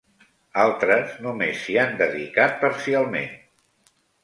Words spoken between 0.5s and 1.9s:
Altres només s'hi